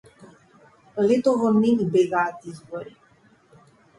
Летово 1.07 1.51
не 1.59 1.73
ни 1.81 1.85
бегаат 1.95 2.49
избори 2.53 2.95